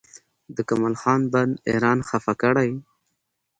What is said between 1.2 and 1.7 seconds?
بند